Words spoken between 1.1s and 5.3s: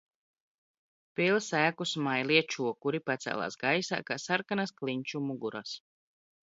Pils ēku smailie čokuri pacēlās gaisā kā sarkanas klinšu